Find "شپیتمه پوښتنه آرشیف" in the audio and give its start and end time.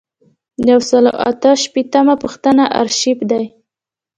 1.63-3.19